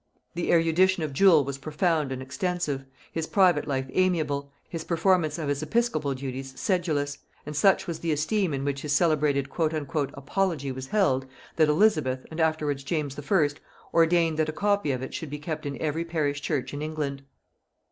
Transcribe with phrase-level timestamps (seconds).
[0.33, 5.47] The erudition of Jewel was profound and extensive, his private life amiable, his performance of
[5.47, 10.87] his episcopal duties sedulous; and such was the esteem in which his celebrated "Apology" was
[10.87, 13.47] held, that Elizabeth, and afterwards James I.,
[13.93, 17.21] ordained that a copy of it should be kept in every parish church in England.